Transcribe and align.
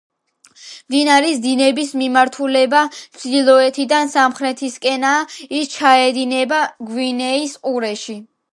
მდინარის 0.61 1.41
დინების 1.43 1.91
მიმართულება 2.01 2.81
ჩრდილოეთიდან 2.95 4.11
სამხრეთისკენაა; 4.15 5.21
ის 5.61 5.71
ჩაედინება 5.77 6.63
გვინეის 6.91 7.57
ყურეში. 7.69 8.21